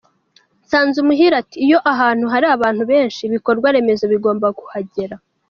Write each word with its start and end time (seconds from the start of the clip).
Nsanzumuhire 0.63 1.35
ati"Iyo 1.41 1.77
ahantu 1.93 2.25
hari 2.33 2.45
abantu 2.55 2.83
benshi 2.91 3.21
ibikorwa 3.23 3.67
remezo 3.75 4.05
bigomba 4.13 4.47
kuhagera. 4.59 5.15